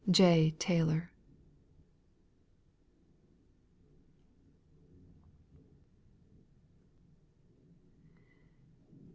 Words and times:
J. 0.09 0.55
TAYLOR. 0.57 1.09
63. 1.09 1.09